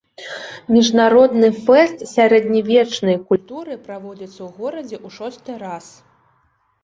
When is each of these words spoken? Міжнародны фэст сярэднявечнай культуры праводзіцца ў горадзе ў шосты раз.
Міжнародны 0.75 1.49
фэст 1.65 1.97
сярэднявечнай 2.13 3.17
культуры 3.33 3.73
праводзіцца 3.85 4.37
ў 4.47 4.49
горадзе 4.61 4.97
ў 5.05 5.07
шосты 5.19 5.51
раз. 5.65 5.85